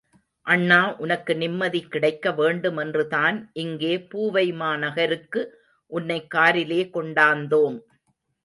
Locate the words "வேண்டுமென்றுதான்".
2.31-3.49